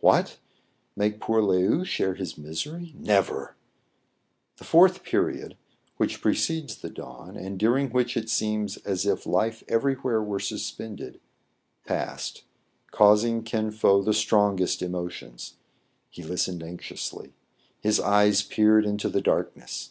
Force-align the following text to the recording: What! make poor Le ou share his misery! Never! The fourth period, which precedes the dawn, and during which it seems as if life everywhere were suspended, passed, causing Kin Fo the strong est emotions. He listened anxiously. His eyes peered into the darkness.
What! 0.00 0.38
make 0.96 1.20
poor 1.20 1.40
Le 1.40 1.54
ou 1.54 1.84
share 1.84 2.14
his 2.16 2.36
misery! 2.36 2.92
Never! 2.98 3.54
The 4.56 4.64
fourth 4.64 5.04
period, 5.04 5.56
which 5.98 6.20
precedes 6.20 6.74
the 6.76 6.90
dawn, 6.90 7.36
and 7.36 7.60
during 7.60 7.90
which 7.90 8.16
it 8.16 8.28
seems 8.28 8.76
as 8.78 9.06
if 9.06 9.24
life 9.24 9.62
everywhere 9.68 10.20
were 10.20 10.40
suspended, 10.40 11.20
passed, 11.86 12.42
causing 12.90 13.44
Kin 13.44 13.70
Fo 13.70 14.02
the 14.02 14.12
strong 14.14 14.60
est 14.60 14.82
emotions. 14.84 15.58
He 16.10 16.24
listened 16.24 16.64
anxiously. 16.64 17.32
His 17.78 18.00
eyes 18.00 18.42
peered 18.42 18.84
into 18.84 19.08
the 19.08 19.20
darkness. 19.22 19.90